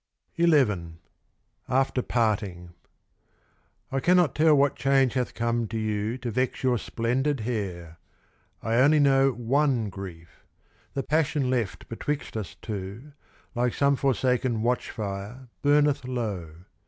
XI 0.35 0.95
After 1.69 2.01
Parting 2.01 2.73
I 3.91 3.99
cannot 3.99 4.33
tell 4.33 4.55
what 4.55 4.75
change 4.75 5.13
hath 5.13 5.35
come 5.35 5.67
to 5.67 5.77
you 5.77 6.17
To 6.17 6.31
vex 6.31 6.63
your 6.63 6.79
splendid 6.79 7.41
hair. 7.41 7.99
I 8.63 8.77
only 8.77 8.97
know 8.99 9.29
One 9.31 9.89
grief. 9.91 10.43
The 10.95 11.03
passion 11.03 11.51
left 11.51 11.87
betwixt 11.87 12.35
us 12.35 12.55
two, 12.63 13.11
Like 13.53 13.75
some 13.75 13.95
forsaken 13.95 14.63
watchfire, 14.63 15.49
burneth 15.61 16.03
low. 16.05 16.49